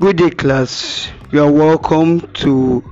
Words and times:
Good 0.00 0.16
day, 0.16 0.30
class. 0.30 1.08
You 1.30 1.44
are 1.44 1.52
welcome 1.52 2.20
to 2.20 2.82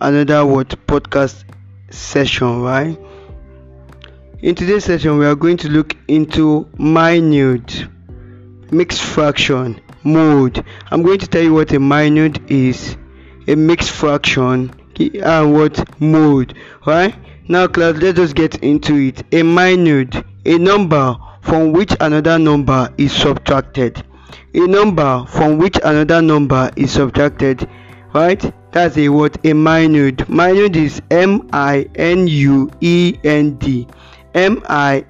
another 0.00 0.44
what 0.44 0.68
podcast 0.86 1.42
session, 1.90 2.60
right? 2.60 3.00
In 4.42 4.54
today's 4.54 4.84
session, 4.84 5.18
we 5.18 5.24
are 5.24 5.34
going 5.34 5.56
to 5.56 5.68
look 5.68 5.96
into 6.06 6.68
minuend, 6.78 7.90
mixed 8.70 9.00
fraction, 9.00 9.80
mode. 10.04 10.62
I'm 10.90 11.02
going 11.02 11.18
to 11.20 11.26
tell 11.26 11.42
you 11.42 11.54
what 11.54 11.72
a 11.72 11.78
minuend 11.78 12.48
is, 12.50 12.96
a 13.48 13.56
mixed 13.56 13.90
fraction, 13.90 14.70
and 14.98 15.54
what 15.54 16.00
mode, 16.00 16.54
right? 16.86 17.14
Now, 17.48 17.66
class, 17.68 17.96
let 17.96 18.18
us 18.18 18.32
get 18.34 18.62
into 18.62 18.96
it. 18.96 19.20
A 19.32 19.42
minuend, 19.42 20.24
a 20.44 20.58
number 20.58 21.16
from 21.40 21.72
which 21.72 21.96
another 22.00 22.38
number 22.38 22.92
is 22.98 23.12
subtracted 23.12 24.04
a 24.54 24.66
number 24.66 25.24
from 25.26 25.58
which 25.58 25.78
another 25.82 26.22
number 26.22 26.70
is 26.76 26.92
subtracted 26.92 27.68
right? 28.12 28.52
That's 28.72 28.96
a 28.96 29.08
what 29.08 29.34
a 29.36 29.52
minuend. 29.52 30.26
Minuend 30.26 30.76
is 30.76 31.02
m-i-n-u-e-n-d 31.10 31.86
m-i-n-u-e-n-d 34.34 35.04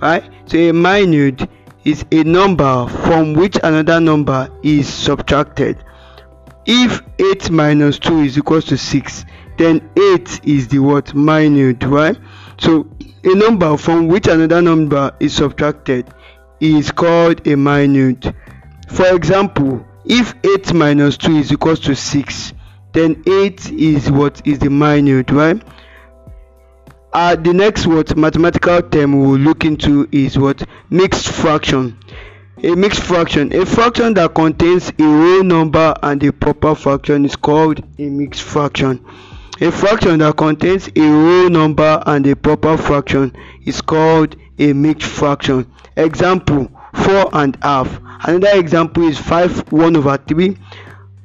right? 0.00 0.24
So 0.46 0.56
a 0.56 0.72
minuend 0.72 1.48
is 1.84 2.04
a 2.10 2.24
number 2.24 2.88
from 2.88 3.34
which 3.34 3.58
another 3.62 4.00
number 4.00 4.48
is 4.62 4.88
subtracted. 4.88 5.84
If 6.66 7.02
8 7.18 7.50
minus 7.50 7.98
2 7.98 8.20
is 8.20 8.38
equal 8.38 8.62
to 8.62 8.76
6 8.76 9.24
then 9.56 9.90
8 9.96 10.40
is 10.44 10.68
the 10.68 10.78
what 10.78 11.06
minuend 11.06 11.90
right? 11.90 12.18
So 12.58 12.86
a 13.24 13.34
number 13.34 13.76
from 13.76 14.08
which 14.08 14.26
another 14.26 14.62
number 14.62 15.14
is 15.20 15.34
subtracted 15.34 16.06
is 16.60 16.90
called 16.92 17.40
a 17.40 17.54
minuend. 17.54 18.34
For 18.88 19.14
example, 19.14 19.84
if 20.04 20.34
8 20.44 20.72
minus 20.72 21.16
2 21.18 21.36
is 21.36 21.52
equals 21.52 21.80
to 21.80 21.94
6, 21.94 22.52
then 22.92 23.22
8 23.26 23.70
is 23.72 24.10
what 24.10 24.46
is 24.46 24.58
the 24.58 24.68
minuend, 24.68 25.30
right? 25.30 25.62
Uh, 27.12 27.34
the 27.36 27.52
next 27.52 27.86
what 27.86 28.16
mathematical 28.16 28.82
term 28.82 29.18
we 29.18 29.26
will 29.26 29.38
look 29.38 29.64
into 29.64 30.08
is 30.12 30.38
what 30.38 30.66
mixed 30.90 31.28
fraction. 31.28 31.98
A 32.62 32.74
mixed 32.74 33.02
fraction, 33.02 33.54
a 33.54 33.64
fraction 33.64 34.14
that 34.14 34.34
contains 34.34 34.90
a 34.90 35.02
whole 35.02 35.44
number 35.44 35.94
and 36.02 36.22
a 36.24 36.32
proper 36.32 36.74
fraction 36.74 37.24
is 37.24 37.36
called 37.36 37.82
a 37.98 38.02
mixed 38.08 38.42
fraction. 38.42 39.04
A 39.60 39.72
fraction 39.72 40.20
that 40.20 40.36
contains 40.36 40.88
a 40.94 41.00
whole 41.00 41.50
number 41.50 42.00
and 42.06 42.24
a 42.28 42.36
proper 42.36 42.76
fraction 42.76 43.34
is 43.64 43.80
called 43.80 44.36
a 44.56 44.72
mixed 44.72 45.08
fraction. 45.10 45.66
Example 45.96 46.70
4 46.94 47.30
and 47.32 47.58
half. 47.60 48.00
Another 48.22 48.56
example 48.56 49.08
is 49.08 49.18
5 49.18 49.72
1 49.72 49.96
over 49.96 50.16
3. 50.16 50.56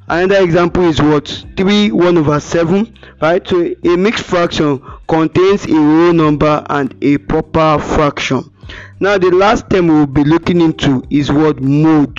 Another 0.08 0.42
example 0.42 0.82
is 0.82 1.00
what 1.00 1.44
3 1.56 1.92
1 1.92 2.18
over 2.18 2.40
7. 2.40 2.98
Right? 3.22 3.46
So 3.46 3.72
a 3.84 3.96
mixed 3.96 4.24
fraction 4.24 4.82
contains 5.06 5.66
a 5.66 5.74
whole 5.74 6.12
number 6.12 6.66
and 6.68 6.92
a 7.02 7.18
proper 7.18 7.78
fraction. 7.78 8.50
Now 8.98 9.16
the 9.16 9.30
last 9.30 9.70
term 9.70 9.86
we 9.86 9.94
will 9.94 10.06
be 10.08 10.24
looking 10.24 10.60
into 10.60 11.04
is 11.08 11.30
what 11.30 11.62
mode. 11.62 12.18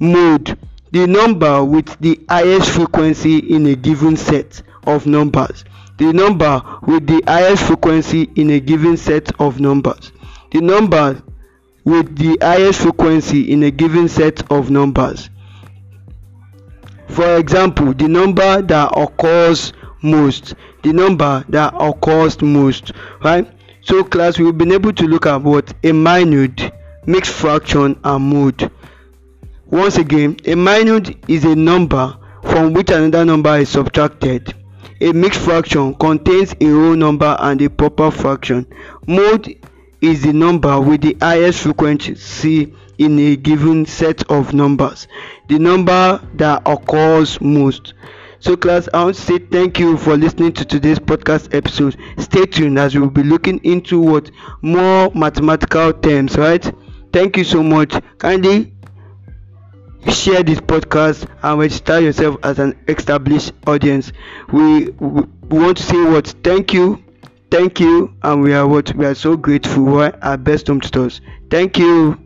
Mode 0.00 0.58
the 0.94 1.06
number 1.06 1.64
with 1.64 1.98
the 2.00 2.18
highest 2.28 2.70
frequency 2.70 3.38
in 3.38 3.66
a 3.66 3.74
given 3.74 4.16
set 4.16 4.62
of 4.86 5.06
numbers. 5.06 5.64
The 5.98 6.12
number 6.12 6.62
with 6.82 7.06
the 7.06 7.22
highest 7.26 7.64
frequency 7.64 8.22
in 8.34 8.50
a 8.50 8.60
given 8.60 8.96
set 8.96 9.30
of 9.40 9.60
numbers 9.60 10.12
the 10.54 10.60
number 10.60 11.20
with 11.84 12.16
the 12.16 12.38
highest 12.40 12.82
frequency 12.82 13.50
in 13.52 13.64
a 13.64 13.72
given 13.72 14.08
set 14.08 14.52
of 14.52 14.70
numbers. 14.70 15.28
For 17.08 17.36
example, 17.38 17.92
the 17.92 18.06
number 18.06 18.62
that 18.62 18.92
occurs 18.96 19.72
most, 20.00 20.54
the 20.84 20.92
number 20.92 21.44
that 21.48 21.74
occurs 21.76 22.40
most, 22.40 22.92
right? 23.24 23.50
So 23.80 24.04
class, 24.04 24.38
we've 24.38 24.56
been 24.56 24.70
able 24.70 24.92
to 24.92 25.08
look 25.08 25.26
at 25.26 25.42
what 25.42 25.70
a 25.82 25.90
minuend, 25.90 26.70
mixed 27.04 27.32
fraction 27.32 27.98
and 28.04 28.24
mode. 28.24 28.70
Once 29.74 29.98
again, 29.98 30.36
a 30.44 30.54
minuend 30.54 31.16
is 31.26 31.44
a 31.44 31.56
number 31.56 32.16
from 32.44 32.72
which 32.72 32.90
another 32.90 33.24
number 33.24 33.56
is 33.56 33.68
subtracted. 33.68 34.54
A 35.00 35.10
mixed 35.12 35.40
fraction 35.40 35.92
contains 35.96 36.54
a 36.60 36.66
whole 36.66 36.94
number 36.94 37.36
and 37.40 37.60
a 37.60 37.68
proper 37.68 38.12
fraction. 38.12 38.64
Mode 39.08 39.58
is 40.00 40.22
the 40.22 40.32
number 40.32 40.80
with 40.80 41.00
the 41.00 41.16
highest 41.20 41.58
frequency 41.62 42.72
in 42.98 43.18
a 43.18 43.34
given 43.34 43.84
set 43.84 44.22
of 44.30 44.54
numbers. 44.54 45.08
The 45.48 45.58
number 45.58 46.20
that 46.34 46.62
occurs 46.66 47.40
most. 47.40 47.94
So 48.38 48.56
class 48.56 48.88
i 48.94 49.02
want 49.02 49.16
to 49.16 49.22
say 49.22 49.38
thank 49.38 49.80
you 49.80 49.96
for 49.96 50.16
listening 50.16 50.52
to 50.52 50.64
today's 50.64 51.00
podcast 51.00 51.52
episode. 51.52 51.96
Stay 52.18 52.46
tuned 52.46 52.78
as 52.78 52.94
we 52.94 53.00
will 53.00 53.10
be 53.10 53.24
looking 53.24 53.58
into 53.64 53.98
what? 53.98 54.30
More 54.62 55.10
mathematical 55.16 55.92
terms 55.94 56.38
right? 56.38 56.64
Thank 57.12 57.36
you 57.36 57.44
so 57.44 57.62
much. 57.62 57.94
Kindly 58.18 58.73
share 60.12 60.42
this 60.42 60.60
podcast 60.60 61.28
and 61.42 61.58
register 61.60 62.00
yourself 62.00 62.36
as 62.42 62.58
an 62.58 62.76
established 62.88 63.52
audience 63.66 64.12
we, 64.52 64.86
we 65.00 65.22
want 65.48 65.76
to 65.76 65.82
say 65.82 66.02
what 66.04 66.26
thank 66.42 66.72
you 66.72 67.00
Thank 67.50 67.78
you, 67.78 68.12
and 68.24 68.42
we 68.42 68.52
are 68.52 68.66
what 68.66 68.92
we 68.96 69.06
are 69.06 69.14
so 69.14 69.36
grateful. 69.36 69.86
for 69.86 70.12
Our 70.24 70.36
best 70.36 70.66
home 70.66 70.80
tutors. 70.80 71.20
Thank 71.50 71.78
you. 71.78 72.23